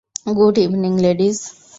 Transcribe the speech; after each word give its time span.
Good 0.37 0.55
evening, 0.57 0.93
ladies. 0.99 1.37